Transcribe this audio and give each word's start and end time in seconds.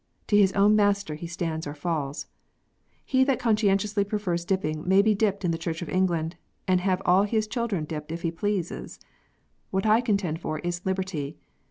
To 0.29 0.35
his 0.35 0.51
own 0.53 0.75
Master 0.75 1.13
he 1.13 1.27
stands 1.27 1.67
or 1.67 1.75
falls. 1.75 2.25
He 3.05 3.23
that 3.25 3.37
conscien 3.37 3.75
tiously 3.77 4.03
prefers 4.03 4.43
dipping 4.45 4.83
may 4.87 5.03
be 5.03 5.13
dipped 5.13 5.45
in 5.45 5.51
the 5.51 5.59
Church 5.59 5.83
of 5.83 5.89
England, 5.89 6.37
and 6.67 6.81
have 6.81 7.03
all 7.05 7.21
his 7.21 7.45
children 7.45 7.85
dipped 7.85 8.11
if 8.11 8.23
he 8.23 8.31
pleases. 8.31 8.97
What 9.69 9.85
I 9.85 10.01
contend 10.01 10.41
for 10.41 10.57
is 10.57 10.83
liberty. 10.87 11.37